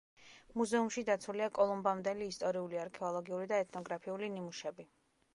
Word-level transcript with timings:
მუზეუმში 0.59 1.01
დაცულია 1.09 1.49
კოლუმბამდელი 1.57 2.29
ისტორიული, 2.33 2.79
არქეოლოგიური 2.85 3.49
და 3.51 3.59
ეთნოგრაფიული 3.65 4.31
ნიმუშები. 4.39 4.87